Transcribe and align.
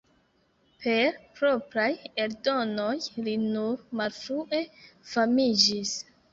Per 0.85 1.11
propraj 1.39 1.89
eldonoj 2.25 2.95
li 3.29 3.37
nur 3.45 3.87
malfrue 4.03 4.65
famiĝis. 5.15 5.97